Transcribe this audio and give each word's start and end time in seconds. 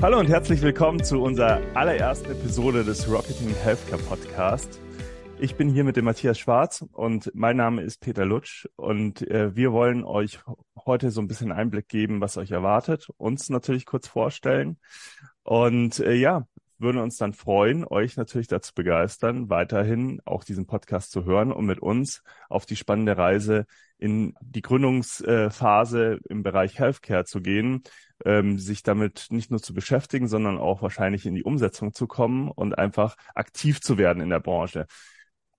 Hallo 0.00 0.20
und 0.20 0.28
herzlich 0.28 0.62
willkommen 0.62 1.02
zu 1.02 1.20
unserer 1.20 1.60
allerersten 1.74 2.30
Episode 2.30 2.84
des 2.84 3.10
Rocketing 3.10 3.52
Healthcare 3.64 4.00
Podcast. 4.00 4.78
Ich 5.40 5.56
bin 5.56 5.68
hier 5.68 5.82
mit 5.82 5.96
dem 5.96 6.04
Matthias 6.04 6.38
Schwarz 6.38 6.84
und 6.92 7.32
mein 7.34 7.56
Name 7.56 7.82
ist 7.82 8.00
Peter 8.00 8.24
Lutsch 8.24 8.68
und 8.76 9.28
äh, 9.28 9.56
wir 9.56 9.72
wollen 9.72 10.04
euch 10.04 10.38
heute 10.86 11.10
so 11.10 11.20
ein 11.20 11.26
bisschen 11.26 11.50
Einblick 11.50 11.88
geben, 11.88 12.20
was 12.20 12.36
euch 12.36 12.52
erwartet, 12.52 13.08
uns 13.16 13.50
natürlich 13.50 13.86
kurz 13.86 14.06
vorstellen 14.06 14.78
und 15.42 15.98
äh, 15.98 16.14
ja, 16.14 16.46
würden 16.78 17.02
uns 17.02 17.16
dann 17.16 17.32
freuen, 17.32 17.84
euch 17.84 18.16
natürlich 18.16 18.46
dazu 18.46 18.74
begeistern, 18.74 19.50
weiterhin 19.50 20.20
auch 20.24 20.44
diesen 20.44 20.66
Podcast 20.66 21.10
zu 21.10 21.24
hören 21.24 21.50
und 21.50 21.66
mit 21.66 21.80
uns 21.80 22.22
auf 22.48 22.66
die 22.66 22.76
spannende 22.76 23.16
Reise 23.16 23.66
in 23.98 24.34
die 24.40 24.62
Gründungsphase 24.62 26.20
im 26.28 26.42
Bereich 26.42 26.78
Healthcare 26.78 27.24
zu 27.24 27.40
gehen, 27.40 27.82
ähm, 28.24 28.58
sich 28.58 28.82
damit 28.82 29.26
nicht 29.30 29.50
nur 29.50 29.60
zu 29.60 29.74
beschäftigen, 29.74 30.28
sondern 30.28 30.58
auch 30.58 30.82
wahrscheinlich 30.82 31.26
in 31.26 31.34
die 31.34 31.44
Umsetzung 31.44 31.92
zu 31.92 32.06
kommen 32.06 32.50
und 32.50 32.78
einfach 32.78 33.16
aktiv 33.34 33.80
zu 33.80 33.98
werden 33.98 34.22
in 34.22 34.30
der 34.30 34.40
Branche. 34.40 34.86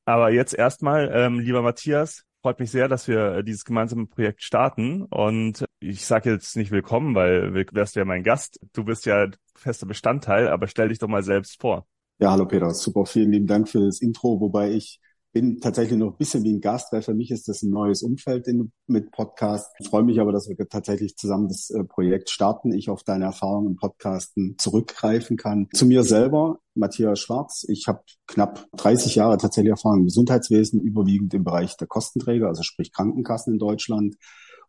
Aber 0.06 0.32
jetzt 0.32 0.54
erstmal, 0.54 1.12
ähm, 1.14 1.40
lieber 1.40 1.62
Matthias, 1.62 2.24
freut 2.42 2.60
mich 2.60 2.72
sehr, 2.72 2.88
dass 2.88 3.08
wir 3.08 3.36
äh, 3.36 3.44
dieses 3.44 3.66
gemeinsame 3.66 4.08
Projekt 4.08 4.42
starten. 4.42 5.04
Und 5.04 5.66
ich 5.80 6.06
sage 6.06 6.32
jetzt 6.32 6.56
nicht 6.56 6.72
willkommen, 6.72 7.16
weil 7.16 7.52
du 7.52 7.66
wärst 7.74 7.96
ja 7.96 8.06
mein 8.06 8.24
Gast. 8.24 8.60
Du 8.74 8.84
bist 8.84 9.06
ja 9.06 9.28
fester 9.56 9.86
Bestandteil, 9.86 10.48
aber 10.48 10.68
stell 10.68 10.90
dich 10.90 11.00
doch 11.00 11.08
mal 11.08 11.24
selbst 11.24 11.60
vor. 11.62 11.86
Ja, 12.20 12.32
hallo 12.32 12.46
Peter, 12.46 12.72
super, 12.72 13.06
vielen 13.06 13.32
lieben 13.32 13.48
Dank 13.48 13.70
für 13.70 13.80
das 13.80 14.02
Intro, 14.02 14.40
wobei 14.42 14.72
ich 14.72 15.00
bin 15.32 15.60
tatsächlich 15.60 15.98
noch 15.98 16.12
ein 16.12 16.17
bisschen 16.17 16.44
wie 16.44 16.53
ein 16.53 16.62
Gast, 16.62 16.92
weil 16.92 17.02
für 17.02 17.14
mich 17.14 17.30
ist 17.31 17.48
das 17.48 17.62
ein 17.62 17.70
neues 17.70 18.02
Umfeld 18.02 18.48
in, 18.48 18.72
mit 18.88 19.12
Podcast. 19.12 19.72
Ich 19.80 19.88
freue 19.88 20.03
mich 20.03 20.20
aber, 20.20 20.31
dass 20.31 20.50
wir 20.50 20.58
tatsächlich 20.67 21.16
zusammen 21.17 21.48
das 21.48 21.70
äh, 21.70 21.84
Projekt 21.84 22.30
starten. 22.30 22.73
Ich 22.73 22.90
auf 22.90 23.03
deine 23.03 23.26
Erfahrungen 23.26 23.72
im 23.72 23.76
Podcasten 23.76 24.56
zurückgreifen 24.58 25.38
kann. 25.38 25.68
Zu 25.73 25.86
mir 25.86 26.03
selber, 26.03 26.59
Matthias 26.73 27.20
Schwarz. 27.20 27.66
Ich 27.68 27.88
habe 27.88 28.02
knapp 28.28 28.66
30 28.78 29.16
Jahre 29.16 29.38
tatsächlich 29.38 29.72
Erfahrung 29.72 30.00
im 30.00 30.06
Gesundheitswesen, 30.06 30.81
überwiegend 30.81 31.34
im 31.34 31.44
Bereich 31.44 31.78
der 31.78 31.88
Kostenträger, 31.88 32.48
also 32.48 32.64
sprich 32.64 32.92
Krankenkassen 32.92 33.53
in 33.53 33.59
Deutschland 33.59 34.16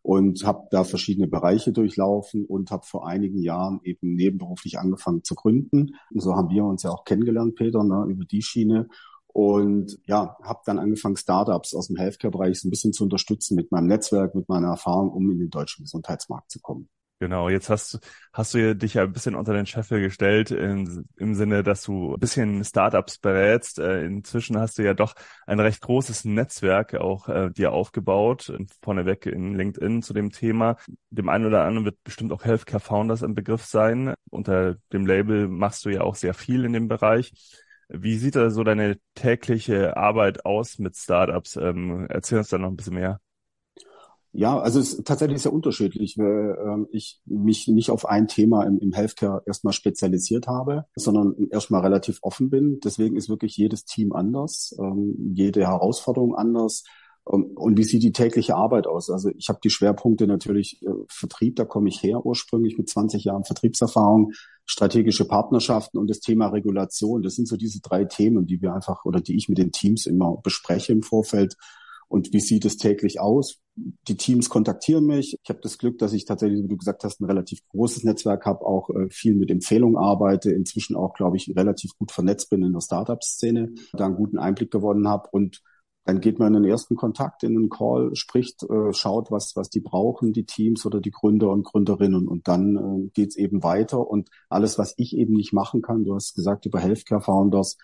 und 0.03 0.43
habe 0.45 0.67
da 0.71 0.83
verschiedene 0.83 1.27
Bereiche 1.27 1.71
durchlaufen 1.71 2.45
und 2.45 2.71
habe 2.71 2.85
vor 2.85 3.07
einigen 3.07 3.39
Jahren 3.39 3.79
eben 3.83 4.15
nebenberuflich 4.15 4.79
angefangen 4.79 5.23
zu 5.23 5.35
gründen. 5.35 5.95
Und 6.11 6.21
so 6.21 6.35
haben 6.35 6.49
wir 6.49 6.65
uns 6.65 6.83
ja 6.83 6.91
auch 6.91 7.03
kennengelernt, 7.03 7.55
Peter, 7.55 7.83
ne, 7.83 8.05
über 8.09 8.25
die 8.25 8.41
Schiene 8.41 8.87
und 9.33 9.99
ja, 10.05 10.37
habe 10.43 10.61
dann 10.65 10.79
angefangen, 10.79 11.15
Startups 11.15 11.73
aus 11.73 11.87
dem 11.87 11.97
Healthcare-Bereich 11.97 12.59
so 12.59 12.67
ein 12.67 12.71
bisschen 12.71 12.93
zu 12.93 13.03
unterstützen 13.03 13.55
mit 13.55 13.71
meinem 13.71 13.87
Netzwerk, 13.87 14.35
mit 14.35 14.49
meiner 14.49 14.69
Erfahrung, 14.69 15.11
um 15.11 15.31
in 15.31 15.39
den 15.39 15.49
deutschen 15.49 15.83
Gesundheitsmarkt 15.83 16.51
zu 16.51 16.59
kommen. 16.59 16.89
Genau, 17.21 17.49
jetzt 17.49 17.69
hast, 17.69 17.99
hast 18.33 18.55
du 18.55 18.75
dich 18.75 18.95
ja 18.95 19.03
ein 19.03 19.11
bisschen 19.13 19.35
unter 19.35 19.53
den 19.53 19.67
Scheffel 19.67 20.01
gestellt, 20.01 20.49
in, 20.49 21.05
im 21.17 21.35
Sinne, 21.35 21.61
dass 21.61 21.83
du 21.83 22.15
ein 22.15 22.19
bisschen 22.19 22.65
Startups 22.65 23.19
berätst. 23.19 23.77
Äh, 23.77 24.05
inzwischen 24.05 24.57
hast 24.57 24.79
du 24.79 24.83
ja 24.83 24.95
doch 24.95 25.13
ein 25.45 25.59
recht 25.59 25.81
großes 25.81 26.25
Netzwerk 26.25 26.95
auch 26.95 27.29
äh, 27.29 27.51
dir 27.51 27.73
aufgebaut, 27.73 28.51
vorneweg 28.81 29.27
in 29.27 29.53
LinkedIn 29.53 30.01
zu 30.01 30.13
dem 30.13 30.31
Thema. 30.31 30.77
Dem 31.11 31.29
einen 31.29 31.45
oder 31.45 31.63
anderen 31.63 31.85
wird 31.85 32.03
bestimmt 32.03 32.33
auch 32.33 32.43
Healthcare 32.43 32.79
Founders 32.79 33.21
im 33.21 33.35
Begriff 33.35 33.65
sein. 33.65 34.15
Unter 34.31 34.77
dem 34.91 35.05
Label 35.05 35.47
machst 35.47 35.85
du 35.85 35.89
ja 35.89 36.01
auch 36.01 36.15
sehr 36.15 36.33
viel 36.33 36.65
in 36.65 36.73
dem 36.73 36.87
Bereich. 36.87 37.33
Wie 37.93 38.17
sieht 38.17 38.35
da 38.35 38.49
so 38.49 38.63
deine 38.63 38.97
tägliche 39.15 39.97
Arbeit 39.97 40.45
aus 40.45 40.79
mit 40.79 40.95
Startups? 40.95 41.57
Ähm, 41.57 42.07
erzähl 42.09 42.37
uns 42.37 42.49
da 42.49 42.57
noch 42.57 42.69
ein 42.69 42.77
bisschen 42.77 42.95
mehr. 42.95 43.19
Ja, 44.33 44.57
also 44.59 44.79
es 44.79 44.93
ist 44.93 45.05
tatsächlich 45.05 45.41
sehr 45.41 45.51
unterschiedlich, 45.51 46.17
weil 46.17 46.57
ähm, 46.65 46.87
ich 46.91 47.19
mich 47.25 47.67
nicht 47.67 47.89
auf 47.89 48.05
ein 48.07 48.29
Thema 48.29 48.63
im, 48.63 48.93
Healthcare 48.93 49.43
erstmal 49.45 49.73
spezialisiert 49.73 50.47
habe, 50.47 50.85
sondern 50.95 51.35
erstmal 51.49 51.81
relativ 51.81 52.19
offen 52.21 52.49
bin. 52.49 52.79
Deswegen 52.79 53.17
ist 53.17 53.27
wirklich 53.27 53.57
jedes 53.57 53.83
Team 53.83 54.13
anders, 54.13 54.73
ähm, 54.79 55.33
jede 55.33 55.67
Herausforderung 55.67 56.33
anders. 56.33 56.85
Und 57.23 57.77
wie 57.77 57.83
sieht 57.83 58.01
die 58.01 58.11
tägliche 58.11 58.55
Arbeit 58.55 58.87
aus? 58.87 59.09
Also 59.09 59.29
ich 59.37 59.47
habe 59.47 59.59
die 59.63 59.69
Schwerpunkte 59.69 60.25
natürlich 60.25 60.81
äh, 60.81 60.89
Vertrieb, 61.07 61.55
da 61.55 61.65
komme 61.65 61.87
ich 61.87 62.01
her 62.01 62.25
ursprünglich 62.25 62.77
mit 62.77 62.89
20 62.89 63.23
Jahren 63.23 63.45
Vertriebserfahrung, 63.45 64.31
strategische 64.65 65.25
Partnerschaften 65.27 65.99
und 65.99 66.09
das 66.09 66.19
Thema 66.19 66.47
Regulation. 66.47 67.21
Das 67.21 67.35
sind 67.35 67.47
so 67.47 67.57
diese 67.57 67.79
drei 67.79 68.05
Themen, 68.05 68.47
die 68.47 68.61
wir 68.61 68.73
einfach 68.73 69.05
oder 69.05 69.21
die 69.21 69.37
ich 69.37 69.49
mit 69.49 69.59
den 69.59 69.71
Teams 69.71 70.07
immer 70.07 70.37
bespreche 70.43 70.93
im 70.93 71.03
Vorfeld 71.03 71.55
und 72.11 72.33
wie 72.33 72.41
sieht 72.41 72.65
es 72.65 72.75
täglich 72.75 73.21
aus? 73.21 73.61
Die 73.75 74.17
Teams 74.17 74.49
kontaktieren 74.49 75.05
mich. 75.05 75.37
Ich 75.41 75.49
habe 75.49 75.61
das 75.63 75.77
Glück, 75.77 75.97
dass 75.97 76.11
ich 76.11 76.25
tatsächlich, 76.25 76.61
wie 76.61 76.67
du 76.67 76.75
gesagt 76.75 77.05
hast, 77.05 77.21
ein 77.21 77.25
relativ 77.25 77.59
großes 77.69 78.03
Netzwerk 78.03 78.45
habe, 78.45 78.65
auch 78.65 78.89
äh, 78.89 79.09
viel 79.09 79.33
mit 79.33 79.49
Empfehlungen 79.49 79.95
arbeite, 79.95 80.51
inzwischen 80.51 80.97
auch, 80.97 81.13
glaube 81.13 81.37
ich, 81.37 81.55
relativ 81.55 81.95
gut 81.97 82.11
vernetzt 82.11 82.49
bin 82.49 82.63
in 82.63 82.73
der 82.73 82.81
Startup-Szene, 82.81 83.71
da 83.93 84.07
einen 84.07 84.17
guten 84.17 84.39
Einblick 84.39 84.71
gewonnen 84.71 85.07
habe 85.07 85.29
und 85.31 85.61
dann 86.03 86.19
geht 86.19 86.39
man 86.39 86.55
in 86.55 86.63
den 86.63 86.71
ersten 86.71 86.95
Kontakt, 86.95 87.43
in 87.43 87.55
einen 87.55 87.69
Call, 87.69 88.15
spricht, 88.15 88.63
äh, 88.63 88.91
schaut, 88.91 89.29
was, 89.29 89.55
was 89.55 89.69
die 89.69 89.81
brauchen, 89.81 90.33
die 90.33 90.45
Teams 90.45 90.85
oder 90.85 90.99
die 90.99 91.11
Gründer 91.11 91.51
und 91.51 91.63
Gründerinnen. 91.63 92.27
Und 92.27 92.47
dann 92.47 92.75
äh, 92.75 93.09
geht's 93.13 93.35
eben 93.35 93.61
weiter. 93.61 94.07
Und 94.07 94.29
alles, 94.49 94.79
was 94.79 94.95
ich 94.97 95.15
eben 95.15 95.33
nicht 95.33 95.53
machen 95.53 95.83
kann, 95.83 96.03
du 96.03 96.15
hast 96.15 96.33
gesagt, 96.33 96.65
über 96.65 96.79
Healthcare 96.79 97.21
Founders, 97.21 97.77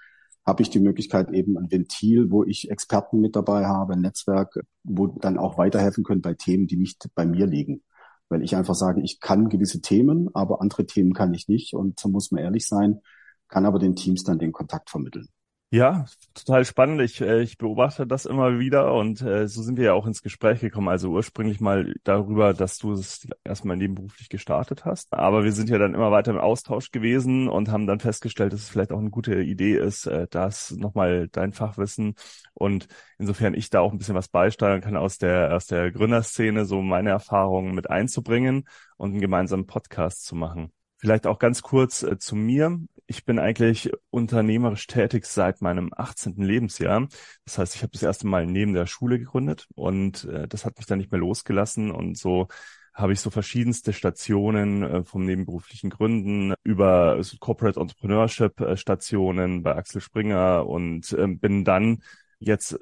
habe 0.47 0.63
ich 0.63 0.69
die 0.69 0.79
Möglichkeit 0.79 1.31
eben 1.31 1.57
ein 1.57 1.69
Ventil, 1.69 2.31
wo 2.31 2.44
ich 2.44 2.72
Experten 2.72 3.19
mit 3.19 3.35
dabei 3.35 3.66
habe, 3.66 3.94
ein 3.94 4.01
Netzwerk, 4.01 4.61
wo 4.84 5.07
dann 5.07 5.38
auch 5.38 5.57
weiterhelfen 5.57 6.03
können 6.03 6.22
bei 6.22 6.34
Themen, 6.34 6.67
die 6.67 6.78
nicht 6.78 7.09
bei 7.13 7.25
mir 7.25 7.45
liegen. 7.45 7.84
Weil 8.29 8.44
ich 8.44 8.55
einfach 8.55 8.75
sage, 8.75 9.01
ich 9.01 9.19
kann 9.19 9.49
gewisse 9.49 9.81
Themen, 9.81 10.29
aber 10.34 10.61
andere 10.61 10.85
Themen 10.85 11.13
kann 11.13 11.34
ich 11.34 11.47
nicht. 11.47 11.73
Und 11.73 11.99
so 11.99 12.09
muss 12.09 12.31
man 12.31 12.44
ehrlich 12.44 12.66
sein, 12.66 13.01
kann 13.47 13.66
aber 13.66 13.78
den 13.78 13.95
Teams 13.95 14.23
dann 14.23 14.39
den 14.39 14.53
Kontakt 14.53 14.89
vermitteln. 14.89 15.28
Ja, 15.69 16.05
total 16.33 16.63
spannend. 16.63 17.01
Ich, 17.01 17.19
äh, 17.19 17.41
ich 17.41 17.57
beobachte 17.57 18.07
das 18.07 18.25
immer 18.25 18.57
wieder 18.57 18.94
und 18.94 19.22
äh, 19.22 19.50
so 19.50 19.61
sind 19.61 19.75
wir 19.78 19.83
ja 19.83 19.94
auch 19.94 20.07
ins 20.07 20.22
Gespräch 20.22 20.61
gekommen. 20.61 20.88
Also 20.88 21.09
ursprünglich 21.09 21.59
mal 21.59 21.94
darüber, 22.05 22.53
dass 22.53 22.78
du 22.78 22.94
es 22.94 23.28
erstmal 23.44 23.75
nebenberuflich 23.75 24.29
gestartet 24.29 24.85
hast. 24.85 25.13
Aber 25.13 25.44
wir 25.44 25.51
sind 25.51 25.67
ja 25.69 25.78
dann 25.78 25.94
immer 25.94 26.09
weiter 26.09 26.31
im 26.31 26.38
Austausch 26.38 26.91
gewesen 26.91 27.50
und 27.50 27.67
haben 27.69 27.85
dann 27.85 28.00
festgestellt, 28.00 28.53
dass 28.53 28.61
es 28.61 28.69
vielleicht 28.69 28.94
auch 28.94 29.00
eine 29.00 29.09
gute 29.09 29.41
Idee 29.41 29.75
ist, 29.75 30.05
äh, 30.05 30.28
das 30.29 30.72
nochmal 30.72 31.28
dein 31.33 31.51
Fachwissen 31.51 32.16
und 32.53 32.88
insofern 33.17 33.53
ich 33.53 33.69
da 33.69 33.81
auch 33.81 33.91
ein 33.91 33.97
bisschen 33.97 34.16
was 34.16 34.29
beisteuern 34.29 34.79
kann 34.79 34.95
aus 34.95 35.17
der, 35.17 35.53
aus 35.53 35.66
der 35.66 35.91
Gründerszene, 35.91 36.63
so 36.63 36.81
meine 36.81 37.09
Erfahrungen 37.09 37.75
mit 37.75 37.89
einzubringen 37.89 38.63
und 38.95 39.11
einen 39.11 39.22
gemeinsamen 39.22 39.67
Podcast 39.67 40.23
zu 40.25 40.35
machen. 40.35 40.72
Vielleicht 40.97 41.28
auch 41.28 41.39
ganz 41.39 41.61
kurz 41.61 42.03
äh, 42.03 42.17
zu 42.17 42.38
mir. 42.38 42.79
Ich 43.07 43.23
bin 43.23 43.40
eigentlich 43.40 43.90
unternehmerisch 44.09 44.85
tätig 44.85 45.25
seit 45.25 45.62
meinem 45.62 45.91
18. 45.95 46.35
Lebensjahr. 46.44 47.07
Das 47.45 47.57
heißt, 47.57 47.75
ich 47.75 47.81
habe 47.81 47.91
das 47.94 48.03
erste 48.03 48.28
Mal 48.28 48.45
neben 48.45 48.73
der 48.73 48.85
Schule 48.85 49.18
gegründet 49.18 49.68
und 49.75 50.25
äh, 50.25 50.47
das 50.47 50.66
hat 50.66 50.78
mich 50.78 50.85
dann 50.85 50.97
nicht 50.97 51.12
mehr 51.12 51.22
losgelassen 51.22 51.90
und 51.91 52.17
so 52.17 52.47
habe 52.94 53.13
ich 53.13 53.22
so 53.22 53.29
verschiedenste 53.29 53.94
Stationen 53.94 54.84
äh, 54.84 55.03
vom 55.03 55.23
nebenberuflichen 55.23 55.90
Gründen 55.90 56.53
über 56.63 57.22
Corporate 57.40 57.79
Entrepreneurship 57.79 58.59
äh, 58.59 58.75
Stationen 58.75 59.63
bei 59.63 59.75
Axel 59.75 60.01
Springer 60.01 60.67
und 60.67 61.13
äh, 61.13 61.28
bin 61.28 61.63
dann 61.63 62.01
jetzt 62.40 62.78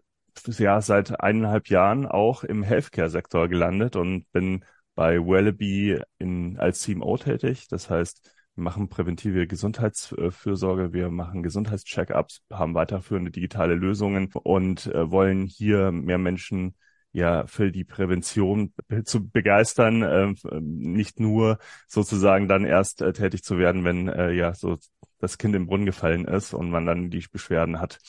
ja 0.46 0.82
seit 0.82 1.20
eineinhalb 1.20 1.70
Jahren 1.70 2.06
auch 2.06 2.44
im 2.44 2.64
Healthcare-Sektor 2.64 3.48
gelandet 3.48 3.96
und 3.96 4.32
bin 4.32 4.64
bei 4.96 5.20
Wallaby 5.20 6.02
in, 6.18 6.58
als 6.58 6.82
CMO 6.82 7.18
tätig. 7.18 7.68
Das 7.68 7.90
heißt, 7.90 8.32
machen 8.56 8.90
präventive 8.90 9.48
Gesundheitsfürsorge, 9.48 10.94
wir 10.94 11.10
machen 11.10 11.44
Gesundheitscheckups, 11.44 12.42
haben 12.52 12.74
weiterführende 12.74 13.32
digitale 13.32 13.76
Lösungen 13.76 14.32
und 14.34 14.88
äh, 14.88 15.12
wollen 15.12 15.46
hier 15.46 15.92
mehr 15.92 16.18
Menschen 16.18 16.76
ja 17.12 17.48
für 17.48 17.72
die 17.72 17.86
Prävention 17.86 18.74
zu 19.06 19.30
begeistern, 19.30 20.02
äh, 20.02 20.34
nicht 20.62 21.20
nur 21.20 21.60
sozusagen 21.88 22.48
dann 22.48 22.66
erst 22.66 23.02
äh, 23.02 23.14
tätig 23.14 23.44
zu 23.44 23.58
werden, 23.58 23.84
wenn 23.86 24.10
äh, 24.10 24.32
ja 24.32 24.54
so 24.54 24.78
das 25.20 25.38
Kind 25.38 25.56
im 25.56 25.68
Brunnen 25.68 25.86
gefallen 25.86 26.26
ist 26.26 26.54
und 26.54 26.70
man 26.70 26.86
dann 26.86 27.10
die 27.10 27.26
Beschwerden 27.32 27.80
hat. 27.80 28.00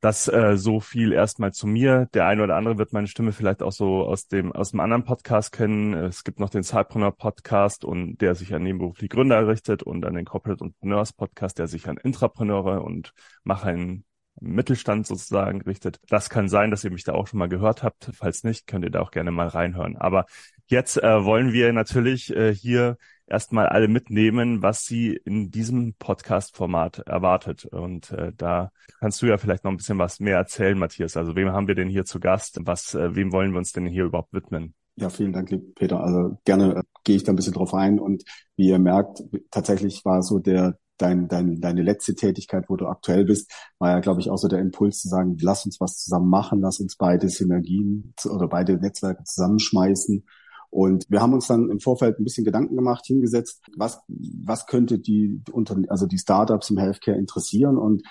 Das 0.00 0.28
äh, 0.28 0.56
so 0.56 0.78
viel 0.78 1.12
erstmal 1.12 1.52
zu 1.52 1.66
mir. 1.66 2.08
Der 2.14 2.26
eine 2.26 2.44
oder 2.44 2.54
andere 2.54 2.78
wird 2.78 2.92
meine 2.92 3.08
Stimme 3.08 3.32
vielleicht 3.32 3.62
auch 3.62 3.72
so 3.72 4.04
aus 4.04 4.28
dem 4.28 4.52
aus 4.52 4.70
dem 4.70 4.78
anderen 4.78 5.04
Podcast 5.04 5.50
kennen. 5.50 5.92
Es 5.92 6.22
gibt 6.22 6.38
noch 6.38 6.50
den 6.50 6.62
Cypreneur 6.62 7.10
Podcast 7.10 7.84
und 7.84 8.18
der 8.18 8.36
sich 8.36 8.54
an 8.54 8.62
nebenberufliche 8.62 9.08
Gründer 9.08 9.48
richtet 9.48 9.82
und 9.82 10.06
an 10.06 10.14
den 10.14 10.24
Corporate 10.24 10.62
Entrepreneurs 10.62 11.12
Podcast, 11.12 11.58
der 11.58 11.66
sich 11.66 11.88
an 11.88 11.96
Intrapreneure 11.96 12.84
und 12.84 13.12
Macher 13.42 13.72
in 13.72 14.04
Mittelstand 14.40 15.04
sozusagen 15.04 15.62
richtet. 15.62 15.98
Das 16.08 16.30
kann 16.30 16.48
sein, 16.48 16.70
dass 16.70 16.84
ihr 16.84 16.92
mich 16.92 17.02
da 17.02 17.14
auch 17.14 17.26
schon 17.26 17.40
mal 17.40 17.48
gehört 17.48 17.82
habt. 17.82 18.10
Falls 18.14 18.44
nicht, 18.44 18.68
könnt 18.68 18.84
ihr 18.84 18.92
da 18.92 19.00
auch 19.00 19.10
gerne 19.10 19.32
mal 19.32 19.48
reinhören. 19.48 19.96
Aber 19.96 20.26
jetzt 20.66 21.02
äh, 21.02 21.24
wollen 21.24 21.52
wir 21.52 21.72
natürlich 21.72 22.34
äh, 22.36 22.54
hier 22.54 22.98
erstmal 23.30 23.66
alle 23.66 23.88
mitnehmen, 23.88 24.62
was 24.62 24.84
sie 24.84 25.20
in 25.24 25.50
diesem 25.50 25.94
Podcast-Format 25.94 27.00
erwartet. 27.00 27.64
Und 27.66 28.10
äh, 28.10 28.32
da 28.36 28.70
kannst 29.00 29.22
du 29.22 29.26
ja 29.26 29.38
vielleicht 29.38 29.64
noch 29.64 29.70
ein 29.70 29.76
bisschen 29.76 29.98
was 29.98 30.20
mehr 30.20 30.36
erzählen, 30.36 30.78
Matthias. 30.78 31.16
Also 31.16 31.36
wem 31.36 31.52
haben 31.52 31.68
wir 31.68 31.74
denn 31.74 31.88
hier 31.88 32.04
zu 32.04 32.20
Gast? 32.20 32.58
Was, 32.62 32.94
äh, 32.94 33.14
wem 33.14 33.32
wollen 33.32 33.52
wir 33.52 33.58
uns 33.58 33.72
denn 33.72 33.86
hier 33.86 34.04
überhaupt 34.04 34.32
widmen? 34.32 34.74
Ja, 34.96 35.10
vielen 35.10 35.32
Dank, 35.32 35.50
Peter. 35.76 36.00
Also 36.00 36.38
gerne 36.44 36.76
äh, 36.76 36.82
gehe 37.04 37.16
ich 37.16 37.22
da 37.22 37.32
ein 37.32 37.36
bisschen 37.36 37.54
drauf 37.54 37.74
ein. 37.74 38.00
Und 38.00 38.24
wie 38.56 38.68
ihr 38.68 38.78
merkt, 38.78 39.22
tatsächlich 39.50 40.04
war 40.04 40.22
so 40.22 40.40
der, 40.40 40.76
dein, 40.96 41.28
dein, 41.28 41.60
deine 41.60 41.82
letzte 41.82 42.14
Tätigkeit, 42.14 42.64
wo 42.68 42.76
du 42.76 42.86
aktuell 42.86 43.24
bist, 43.24 43.52
war 43.78 43.90
ja, 43.90 44.00
glaube 44.00 44.20
ich, 44.20 44.30
auch 44.30 44.38
so 44.38 44.48
der 44.48 44.58
Impuls 44.58 45.00
zu 45.00 45.08
sagen, 45.08 45.36
lass 45.40 45.64
uns 45.64 45.80
was 45.80 45.98
zusammen 45.98 46.28
machen, 46.28 46.60
lass 46.60 46.80
uns 46.80 46.96
beide 46.96 47.28
Synergien 47.28 48.12
oder 48.28 48.48
beide 48.48 48.76
Netzwerke 48.76 49.22
zusammenschmeißen. 49.22 50.24
Und 50.70 51.06
wir 51.08 51.20
haben 51.20 51.32
uns 51.32 51.46
dann 51.46 51.70
im 51.70 51.80
Vorfeld 51.80 52.18
ein 52.18 52.24
bisschen 52.24 52.44
Gedanken 52.44 52.76
gemacht, 52.76 53.06
hingesetzt, 53.06 53.62
was, 53.76 54.00
was 54.08 54.66
könnte 54.66 54.98
die, 54.98 55.42
also 55.88 56.06
die 56.06 56.18
Startups 56.18 56.70
im 56.70 56.78
Healthcare 56.78 57.16
interessieren. 57.16 57.78
Und 57.78 58.02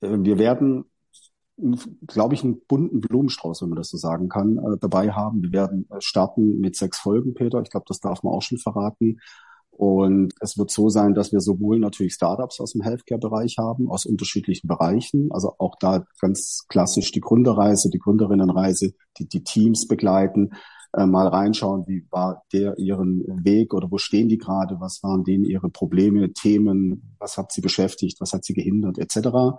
äh, 0.00 0.18
wir 0.20 0.38
werden 0.38 0.84
glaube 2.06 2.34
ich, 2.34 2.44
einen 2.44 2.60
bunten 2.66 3.00
Blumenstrauß, 3.00 3.62
wenn 3.62 3.70
man 3.70 3.78
das 3.78 3.88
so 3.88 3.96
sagen 3.96 4.28
kann, 4.28 4.58
äh, 4.58 4.76
dabei 4.78 5.12
haben. 5.12 5.42
Wir 5.42 5.52
werden 5.52 5.88
äh, 5.90 6.00
starten 6.00 6.60
mit 6.60 6.76
sechs 6.76 6.98
Folgen, 6.98 7.34
Peter. 7.34 7.60
Ich 7.62 7.70
glaube, 7.70 7.86
das 7.88 8.00
darf 8.00 8.22
man 8.22 8.34
auch 8.34 8.42
schon 8.42 8.58
verraten. 8.58 9.18
Und 9.70 10.32
es 10.40 10.56
wird 10.56 10.70
so 10.70 10.88
sein, 10.88 11.14
dass 11.14 11.32
wir 11.32 11.40
sowohl 11.40 11.78
natürlich 11.78 12.14
Startups 12.14 12.60
aus 12.60 12.72
dem 12.72 12.82
Healthcare-Bereich 12.82 13.56
haben, 13.58 13.90
aus 13.90 14.06
unterschiedlichen 14.06 14.68
Bereichen. 14.68 15.28
Also 15.32 15.54
auch 15.58 15.76
da 15.78 16.06
ganz 16.20 16.64
klassisch 16.68 17.12
die 17.12 17.20
Gründerreise, 17.20 17.90
die 17.90 17.98
Gründerinnenreise, 17.98 18.94
die 19.18 19.28
die 19.28 19.44
Teams 19.44 19.86
begleiten, 19.86 20.52
äh, 20.96 21.06
mal 21.06 21.28
reinschauen, 21.28 21.86
wie 21.86 22.06
war 22.10 22.44
der 22.52 22.78
ihren 22.78 23.22
Weg 23.44 23.74
oder 23.74 23.90
wo 23.90 23.98
stehen 23.98 24.28
die 24.28 24.38
gerade, 24.38 24.80
was 24.80 25.02
waren 25.02 25.24
denen 25.24 25.44
ihre 25.44 25.68
Probleme, 25.68 26.32
Themen, 26.32 27.14
was 27.18 27.36
hat 27.36 27.52
sie 27.52 27.60
beschäftigt, 27.60 28.20
was 28.20 28.32
hat 28.32 28.44
sie 28.44 28.54
gehindert, 28.54 28.98
etc. 28.98 29.58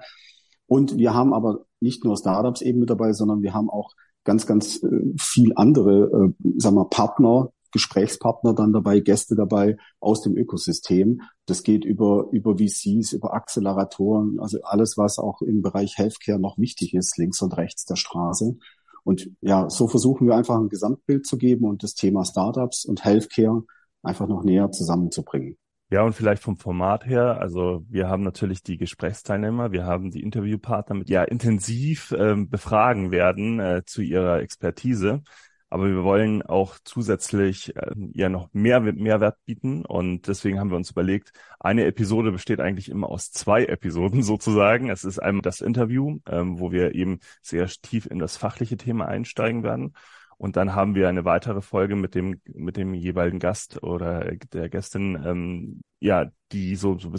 Und 0.66 0.98
wir 0.98 1.14
haben 1.14 1.34
aber 1.34 1.66
nicht 1.80 2.04
nur 2.04 2.18
Startups 2.18 2.62
eben 2.62 2.80
mit 2.80 2.90
dabei, 2.90 3.14
sondern 3.14 3.44
wir 3.44 3.54
haben 3.54 3.70
auch 3.70 3.92
ganz, 4.24 4.48
ganz 4.48 4.84
äh, 4.84 5.14
viel 5.20 5.54
andere, 5.56 6.34
äh, 6.42 6.60
sagen 6.60 6.76
wir, 6.76 6.90
Partner, 6.90 7.52
Gesprächspartner 7.72 8.56
dann 8.56 8.74
dabei, 8.74 9.00
Gäste 9.00 9.36
dabei 9.36 9.78
aus 10.00 10.22
dem 10.22 10.36
Ökosystem. 10.36 11.22
Das 11.46 11.62
geht 11.62 11.86
über, 11.86 12.28
über 12.32 12.58
VCs, 12.58 13.14
über 13.14 13.34
Acceleratoren, 13.34 14.40
also 14.40 14.58
alles, 14.64 14.98
was 14.98 15.20
auch 15.20 15.42
im 15.42 15.62
Bereich 15.62 15.98
Healthcare 15.98 16.40
noch 16.40 16.58
wichtig 16.58 16.96
ist, 16.96 17.18
links 17.18 17.42
und 17.42 17.56
rechts 17.58 17.86
der 17.86 17.96
Straße. 17.96 18.58
Und 19.08 19.30
ja, 19.40 19.70
so 19.70 19.88
versuchen 19.88 20.28
wir 20.28 20.36
einfach 20.36 20.58
ein 20.58 20.68
Gesamtbild 20.68 21.26
zu 21.26 21.38
geben 21.38 21.64
und 21.64 21.82
das 21.82 21.94
Thema 21.94 22.26
Startups 22.26 22.84
und 22.84 23.06
Healthcare 23.06 23.64
einfach 24.04 24.28
noch 24.28 24.44
näher 24.44 24.70
zusammenzubringen. 24.70 25.58
Ja, 25.90 26.04
und 26.04 26.12
vielleicht 26.12 26.44
vom 26.44 26.58
Format 26.58 27.06
her, 27.06 27.40
also 27.40 27.86
wir 27.88 28.10
haben 28.10 28.24
natürlich 28.24 28.64
die 28.64 28.76
Gesprächsteilnehmer, 28.76 29.72
wir 29.72 29.86
haben 29.86 30.12
die 30.12 30.22
Interviewpartner 30.22 30.98
mit 30.98 31.10
ja 31.10 31.24
intensiv 31.24 32.14
ähm, 32.18 32.50
befragen 32.50 33.12
werden 33.12 33.62
äh, 33.62 33.84
zu 33.86 34.02
ihrer 34.02 34.42
Expertise. 34.42 35.22
Aber 35.70 35.88
wir 35.88 36.04
wollen 36.04 36.44
auch 36.44 36.78
zusätzlich 36.84 37.76
äh, 37.76 37.92
ja 38.14 38.30
noch 38.30 38.50
mehr 38.54 38.80
Mehrwert 38.80 39.38
bieten. 39.46 39.86
Und 39.86 40.28
deswegen 40.28 40.60
haben 40.60 40.70
wir 40.70 40.78
uns 40.78 40.92
überlegt, 40.92 41.32
eine 41.60 41.86
Episode 41.86 42.32
besteht 42.32 42.62
eigentlich 42.62 42.90
immer 42.90 43.10
aus 43.10 43.32
zwei 43.32 43.66
Episoden 43.66 44.24
sozusagen. 44.24 44.90
Es 44.90 45.04
ist 45.04 45.20
einmal 45.20 45.42
das 45.42 45.62
Interview, 45.62 46.20
ähm, 46.28 46.60
wo 46.60 46.72
wir 46.72 46.96
eben 46.96 47.20
sehr 47.42 47.68
tief 47.68 48.06
in 48.06 48.20
das 48.20 48.38
fachliche 48.38 48.78
Thema 48.78 49.08
einsteigen 49.08 49.64
werden. 49.64 49.94
Und 50.38 50.56
dann 50.56 50.76
haben 50.76 50.94
wir 50.94 51.10
eine 51.10 51.26
weitere 51.26 51.62
Folge 51.62 51.96
mit 51.96 52.14
dem, 52.14 52.42
mit 52.46 52.78
dem 52.78 52.94
jeweiligen 52.94 53.40
Gast 53.40 53.82
oder 53.82 54.32
der 54.54 54.70
Gästin, 54.70 55.20
ähm, 55.26 55.82
ja, 56.00 56.28
die 56.52 56.76
so, 56.76 56.98
so 57.00 57.12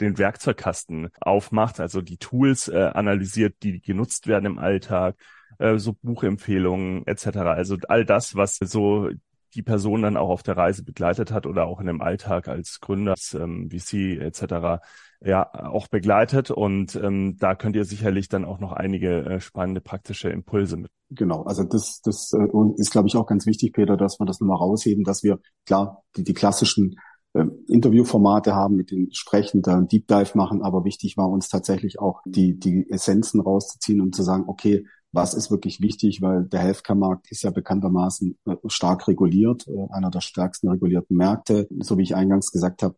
den 0.00 0.16
Werkzeugkasten 0.16 1.08
aufmacht, 1.20 1.80
also 1.80 2.00
die 2.00 2.18
Tools 2.18 2.68
äh, 2.68 2.90
analysiert, 2.94 3.56
die 3.64 3.80
genutzt 3.80 4.28
werden 4.28 4.46
im 4.46 4.58
Alltag, 4.58 5.16
äh, 5.58 5.78
so 5.78 5.94
Buchempfehlungen 6.02 7.06
etc. 7.06 7.38
Also 7.38 7.76
all 7.88 8.04
das, 8.04 8.34
was 8.34 8.58
so 8.58 9.10
die 9.54 9.62
Person 9.62 10.02
dann 10.02 10.16
auch 10.16 10.30
auf 10.30 10.42
der 10.42 10.56
Reise 10.56 10.82
begleitet 10.82 11.30
hat 11.30 11.46
oder 11.46 11.66
auch 11.66 11.80
in 11.80 11.86
dem 11.86 12.00
Alltag 12.00 12.48
als 12.48 12.80
Gründer, 12.80 13.12
als 13.12 13.34
ähm, 13.34 13.70
VC 13.70 14.20
etc 14.20 14.80
ja 15.24 15.48
auch 15.70 15.88
begleitet 15.88 16.50
und 16.50 16.96
ähm, 16.96 17.36
da 17.38 17.54
könnt 17.54 17.76
ihr 17.76 17.84
sicherlich 17.84 18.28
dann 18.28 18.44
auch 18.44 18.58
noch 18.58 18.72
einige 18.72 19.24
äh, 19.24 19.40
spannende 19.40 19.80
praktische 19.80 20.28
Impulse 20.28 20.76
mit. 20.76 20.90
Genau, 21.10 21.42
also 21.42 21.64
das, 21.64 22.00
das 22.02 22.32
äh, 22.32 22.48
ist, 22.76 22.90
glaube 22.90 23.08
ich, 23.08 23.16
auch 23.16 23.26
ganz 23.26 23.46
wichtig, 23.46 23.72
Peter, 23.72 23.96
dass 23.96 24.18
wir 24.18 24.26
das 24.26 24.40
nochmal 24.40 24.58
rausheben, 24.58 25.04
dass 25.04 25.22
wir 25.22 25.38
klar 25.66 26.02
die, 26.16 26.24
die 26.24 26.34
klassischen 26.34 26.96
äh, 27.34 27.44
Interviewformate 27.68 28.54
haben, 28.54 28.76
mit 28.76 28.90
den 28.90 29.12
Sprechen, 29.12 29.62
da 29.62 29.80
Deep 29.80 30.08
Dive 30.08 30.32
machen, 30.34 30.62
aber 30.62 30.84
wichtig 30.84 31.16
war 31.16 31.28
uns 31.28 31.48
tatsächlich 31.48 32.00
auch 32.00 32.20
die, 32.24 32.58
die 32.58 32.90
Essenzen 32.90 33.40
rauszuziehen 33.40 34.00
und 34.00 34.14
zu 34.14 34.22
sagen, 34.22 34.44
okay, 34.46 34.86
was 35.12 35.34
ist 35.34 35.50
wirklich 35.50 35.80
wichtig, 35.80 36.22
weil 36.22 36.44
der 36.44 36.60
Healthcare-Markt 36.60 37.30
ist 37.30 37.42
ja 37.42 37.50
bekanntermaßen 37.50 38.38
äh, 38.46 38.56
stark 38.66 39.06
reguliert, 39.08 39.66
äh, 39.68 39.86
einer 39.90 40.10
der 40.10 40.20
stärksten 40.20 40.68
regulierten 40.68 41.16
Märkte. 41.16 41.68
So 41.80 41.98
wie 41.98 42.02
ich 42.02 42.16
eingangs 42.16 42.50
gesagt 42.50 42.82
habe, 42.82 42.96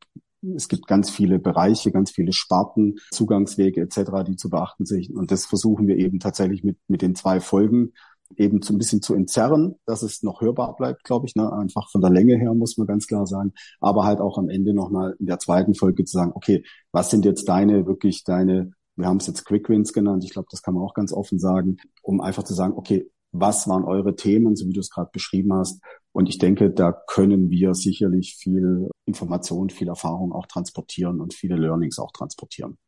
es 0.55 0.69
gibt 0.69 0.87
ganz 0.87 1.11
viele 1.11 1.38
Bereiche, 1.38 1.90
ganz 1.90 2.11
viele 2.11 2.32
Sparten, 2.32 2.96
Zugangswege 3.11 3.81
etc., 3.81 4.25
die 4.26 4.37
zu 4.37 4.50
beachten 4.50 4.84
sind. 4.84 5.11
Und 5.11 5.31
das 5.31 5.46
versuchen 5.46 5.87
wir 5.88 5.96
eben 5.96 6.20
tatsächlich 6.20 6.62
mit, 6.62 6.78
mit 6.87 7.02
den 7.02 7.14
zwei 7.14 7.40
Folgen 7.40 7.93
eben 8.37 8.62
so 8.62 8.75
ein 8.75 8.78
bisschen 8.78 9.02
zu 9.02 9.14
entzerren, 9.14 9.76
dass 9.87 10.02
es 10.02 10.22
noch 10.22 10.40
hörbar 10.40 10.76
bleibt, 10.76 11.05
glaube 11.05 11.26
ich. 11.26 11.34
Ne? 11.37 11.52
Einfach 11.52 11.90
von 11.90 12.00
der 12.00 12.11
Länge 12.11 12.37
her 12.37 12.52
muss 12.55 12.76
man 12.76 12.87
ganz 12.87 13.06
klar 13.06 13.26
sagen. 13.26 13.52
Aber 13.81 14.05
halt 14.05 14.20
auch 14.20 14.38
am 14.38 14.49
Ende 14.49 14.75
nochmal 14.75 15.14
in 15.19 15.26
der 15.26 15.38
zweiten 15.38 15.75
Folge 15.75 16.05
zu 16.05 16.16
sagen, 16.16 16.32
okay, 16.34 16.64
was 16.93 17.11
sind 17.11 17.25
jetzt 17.25 17.49
deine, 17.49 17.87
wirklich 17.87 18.25
deine, 18.25 18.72
wir 18.96 19.06
haben 19.06 19.19
es 19.19 19.26
jetzt 19.26 19.44
Quick 19.44 19.69
Wins 19.69 19.93
genannt, 19.93 20.25
ich 20.25 20.32
glaube, 20.32 20.49
das 20.50 20.62
kann 20.62 20.75
man 20.75 20.82
auch 20.82 20.94
ganz 20.94 21.12
offen 21.12 21.38
sagen, 21.38 21.79
um 22.02 22.20
einfach 22.20 22.44
zu 22.44 22.55
sagen, 22.55 22.75
okay, 22.76 23.11
was 23.32 23.67
waren 23.69 23.85
eure 23.85 24.14
Themen, 24.14 24.55
so 24.55 24.67
wie 24.67 24.73
du 24.73 24.81
es 24.81 24.91
gerade 24.91 25.11
beschrieben 25.12 25.52
hast. 25.52 25.82
Und 26.12 26.29
ich 26.29 26.38
denke, 26.38 26.70
da 26.70 26.93
können 26.93 27.50
wir 27.50 27.75
sicherlich 27.75 28.37
viel 28.37 28.88
Information, 29.06 29.70
viel 29.70 29.88
Erfahrung 29.88 30.32
auch 30.32 30.46
transportieren 30.46 31.20
und 31.20 31.35
viele 31.35 31.56
Learnings 31.56 31.99
auch 31.99 32.12
transportieren. 32.12 32.79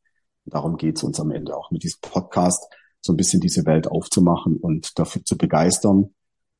Und 0.44 0.54
darum 0.54 0.76
geht 0.76 0.96
es 0.98 1.02
uns 1.02 1.18
am 1.18 1.32
Ende 1.32 1.56
auch 1.56 1.72
mit 1.72 1.82
diesem 1.82 1.98
Podcast, 2.00 2.64
so 3.00 3.12
ein 3.12 3.16
bisschen 3.16 3.40
diese 3.40 3.66
Welt 3.66 3.88
aufzumachen 3.88 4.56
und 4.56 4.98
dafür 4.98 5.24
zu 5.24 5.36
begeistern. 5.36 6.14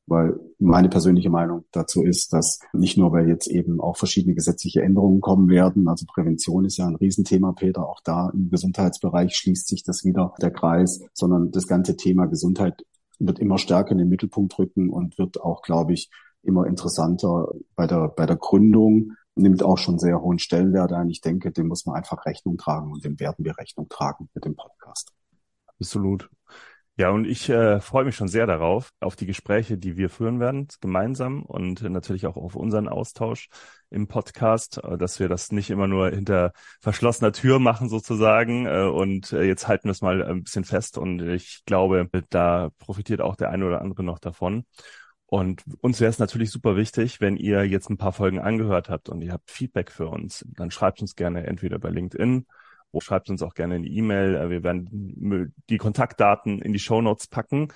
Weil 0.07 0.39
meine 0.57 0.87
persönliche 0.87 1.29
Meinung 1.29 1.65
dazu 1.71 2.01
ist, 2.03 2.31
dass 2.31 2.59
nicht 2.71 2.97
nur, 2.97 3.11
weil 3.11 3.27
jetzt 3.27 3.47
eben 3.47 3.81
auch 3.81 3.97
verschiedene 3.97 4.35
gesetzliche 4.35 4.81
Änderungen 4.81 5.19
kommen 5.19 5.49
werden, 5.49 5.87
also 5.87 6.05
Prävention 6.05 6.63
ist 6.65 6.77
ja 6.77 6.87
ein 6.87 6.95
Riesenthema, 6.95 7.51
Peter, 7.51 7.87
auch 7.87 7.99
da 8.03 8.29
im 8.29 8.49
Gesundheitsbereich 8.49 9.35
schließt 9.35 9.67
sich 9.67 9.83
das 9.83 10.05
wieder 10.05 10.33
der 10.41 10.51
Kreis, 10.51 11.01
sondern 11.13 11.51
das 11.51 11.67
ganze 11.67 11.97
Thema 11.97 12.25
Gesundheit 12.25 12.85
wird 13.19 13.39
immer 13.39 13.57
stärker 13.57 13.91
in 13.91 13.97
den 13.97 14.09
Mittelpunkt 14.09 14.57
rücken 14.57 14.89
und 14.89 15.17
wird 15.17 15.41
auch, 15.41 15.61
glaube 15.61 15.93
ich, 15.93 16.09
immer 16.43 16.65
interessanter 16.65 17.51
bei 17.75 17.87
der, 17.87 18.07
bei 18.09 18.25
der 18.25 18.37
Gründung, 18.37 19.13
nimmt 19.35 19.63
auch 19.63 19.77
schon 19.77 19.99
sehr 19.99 20.21
hohen 20.21 20.39
Stellenwert 20.39 20.93
ein. 20.93 21.09
Ich 21.09 21.21
denke, 21.21 21.51
dem 21.51 21.67
muss 21.67 21.85
man 21.85 21.95
einfach 21.95 22.25
Rechnung 22.25 22.57
tragen 22.57 22.91
und 22.91 23.03
dem 23.03 23.19
werden 23.19 23.43
wir 23.43 23.57
Rechnung 23.57 23.87
tragen 23.89 24.29
mit 24.33 24.45
dem 24.45 24.55
Podcast. 24.55 25.11
Absolut. 25.67 26.29
Ja, 26.99 27.11
und 27.11 27.25
ich 27.25 27.47
äh, 27.47 27.79
freue 27.79 28.05
mich 28.05 28.15
schon 28.15 28.27
sehr 28.27 28.47
darauf, 28.47 28.91
auf 28.99 29.15
die 29.15 29.27
Gespräche, 29.27 29.77
die 29.77 29.97
wir 29.97 30.09
führen 30.09 30.39
werden, 30.39 30.67
gemeinsam 30.81 31.43
und 31.43 31.83
natürlich 31.83 32.25
auch 32.25 32.37
auf 32.37 32.55
unseren 32.55 32.87
Austausch 32.87 33.49
im 33.91 34.07
Podcast, 34.07 34.83
äh, 34.83 34.97
dass 34.97 35.19
wir 35.19 35.29
das 35.29 35.51
nicht 35.51 35.69
immer 35.69 35.85
nur 35.85 36.09
hinter 36.09 36.53
verschlossener 36.81 37.31
Tür 37.33 37.59
machen 37.59 37.87
sozusagen. 37.87 38.65
Äh, 38.65 38.85
und 38.85 39.31
äh, 39.31 39.43
jetzt 39.43 39.67
halten 39.67 39.85
wir 39.85 39.91
es 39.91 40.01
mal 40.01 40.23
ein 40.23 40.41
bisschen 40.41 40.63
fest 40.63 40.97
und 40.97 41.21
ich 41.21 41.61
glaube, 41.67 42.09
da 42.31 42.69
profitiert 42.79 43.21
auch 43.21 43.35
der 43.35 43.51
eine 43.51 43.67
oder 43.67 43.81
andere 43.81 44.01
noch 44.03 44.17
davon. 44.17 44.65
Und 45.27 45.63
uns 45.81 45.99
wäre 45.99 46.09
es 46.09 46.17
natürlich 46.17 46.49
super 46.49 46.75
wichtig, 46.77 47.21
wenn 47.21 47.37
ihr 47.37 47.63
jetzt 47.65 47.91
ein 47.91 47.97
paar 47.97 48.13
Folgen 48.13 48.39
angehört 48.39 48.89
habt 48.89 49.09
und 49.09 49.21
ihr 49.21 49.33
habt 49.33 49.51
Feedback 49.51 49.91
für 49.91 50.07
uns, 50.07 50.43
dann 50.47 50.71
schreibt 50.71 51.01
uns 51.01 51.15
gerne 51.15 51.45
entweder 51.45 51.77
bei 51.77 51.89
LinkedIn 51.89 52.47
Schreibt 52.99 53.29
uns 53.29 53.43
auch 53.43 53.53
gerne 53.53 53.75
eine 53.75 53.87
E-Mail. 53.87 54.35
Äh, 54.35 54.49
wir 54.49 54.63
werden 54.63 55.53
die 55.69 55.77
Kontaktdaten 55.77 56.61
in 56.61 56.73
die 56.73 56.79
Show 56.79 57.01
Notes 57.01 57.27
packen. 57.27 57.67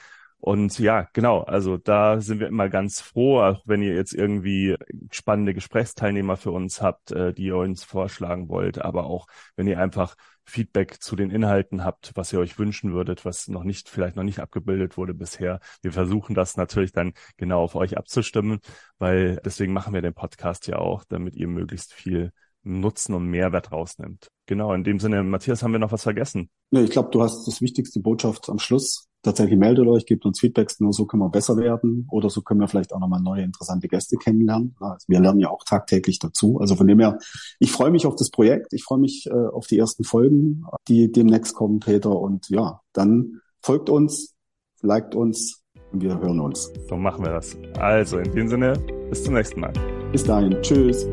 Und 0.42 0.80
ja, 0.80 1.08
genau, 1.14 1.42
also 1.42 1.78
da 1.78 2.20
sind 2.20 2.40
wir 2.40 2.48
immer 2.48 2.68
ganz 2.68 3.00
froh, 3.00 3.42
auch 3.42 3.62
wenn 3.68 3.84
ihr 3.84 3.94
jetzt 3.94 4.12
irgendwie 4.12 4.76
spannende 5.12 5.54
Gesprächsteilnehmer 5.54 6.36
für 6.36 6.50
uns 6.50 6.82
habt, 6.82 7.12
äh, 7.12 7.32
die 7.32 7.46
ihr 7.46 7.58
uns 7.58 7.84
vorschlagen 7.84 8.50
wollt, 8.50 8.80
aber 8.80 9.06
auch 9.06 9.28
wenn 9.56 9.68
ihr 9.68 9.80
einfach 9.80 10.16
Feedback 10.44 11.00
zu 11.00 11.16
den 11.16 11.30
Inhalten 11.30 11.84
habt, 11.86 12.14
was 12.16 12.34
ihr 12.34 12.40
euch 12.40 12.58
wünschen 12.58 12.92
würdet, 12.92 13.24
was 13.24 13.48
noch 13.50 13.64
nicht, 13.64 13.88
vielleicht 13.88 14.16
noch 14.16 14.24
nicht 14.24 14.40
abgebildet 14.40 14.98
wurde 14.98 15.14
bisher. 15.14 15.60
Wir 15.84 15.92
versuchen 15.92 16.34
das 16.34 16.58
natürlich 16.58 16.92
dann 16.92 17.14
genau 17.38 17.62
auf 17.62 17.76
euch 17.76 17.96
abzustimmen, 17.96 18.62
weil 18.98 19.40
deswegen 19.46 19.74
machen 19.74 19.94
wir 19.94 20.02
den 20.02 20.16
Podcast 20.16 20.66
ja 20.66 20.78
auch, 20.78 21.04
damit 21.04 21.36
ihr 21.36 21.48
möglichst 21.48 21.94
viel 21.94 22.32
Nutzen 22.64 23.14
und 23.14 23.26
Mehrwert 23.26 23.72
rausnimmt. 23.72 24.28
Genau, 24.46 24.74
in 24.74 24.84
dem 24.84 25.00
Sinne, 25.00 25.24
Matthias, 25.24 25.64
haben 25.64 25.72
wir 25.72 25.80
noch 25.80 25.92
was 25.92 26.04
vergessen? 26.04 26.50
Nee, 26.72 26.82
ich 26.82 26.92
glaube, 26.92 27.10
du 27.12 27.22
hast 27.22 27.48
das 27.48 27.62
wichtigste 27.62 28.00
Botschaft 28.00 28.50
am 28.50 28.60
Schluss. 28.60 29.08
Tatsächlich 29.24 29.58
meldet 29.58 29.88
euch, 29.88 30.06
gebt 30.06 30.26
uns 30.26 30.40
Feedbacks, 30.40 30.80
nur 30.80 30.94
so 30.94 31.06
können 31.06 31.22
wir 31.22 31.30
besser 31.30 31.56
werden 31.58 32.08
oder 32.10 32.30
so 32.30 32.42
können 32.42 32.60
wir 32.60 32.68
vielleicht 32.68 32.92
auch 32.92 33.00
nochmal 33.00 33.22
neue 33.22 33.44
interessante 33.44 33.88
Gäste 33.88 34.18
kennenlernen. 34.18 34.76
Also 34.80 35.06
wir 35.08 35.20
lernen 35.20 35.40
ja 35.40 35.50
auch 35.50 35.64
tagtäglich 35.64 36.18
dazu. 36.18 36.60
Also 36.60 36.76
von 36.76 36.88
dem 36.88 37.00
her, 37.00 37.20
ich 37.60 37.72
freue 37.72 37.92
mich 37.92 38.08
auf 38.08 38.16
das 38.16 38.32
Projekt, 38.32 38.74
ich 38.74 38.84
freue 38.84 39.00
mich 39.00 39.28
äh, 39.28 39.34
auf 39.34 39.68
die 39.68 39.78
ersten 39.78 40.04
Folgen, 40.04 40.64
die 40.88 41.12
demnächst 41.12 41.54
kommen, 41.54 41.80
Peter. 41.80 42.20
Und 42.20 42.50
ja, 42.50 42.82
dann 42.94 43.42
folgt 43.62 43.90
uns, 43.92 44.34
liked 44.82 45.14
uns 45.14 45.62
wir 45.94 46.20
hören 46.20 46.40
uns. 46.40 46.72
So 46.88 46.96
machen 46.96 47.26
wir 47.26 47.32
das. 47.32 47.58
Also 47.80 48.20
in 48.20 48.32
dem 48.32 48.48
Sinne, 48.48 48.74
bis 49.10 49.24
zum 49.24 49.34
nächsten 49.34 49.60
Mal. 49.60 49.74
Bis 50.12 50.24
dahin. 50.24 50.58
Tschüss. 50.62 51.06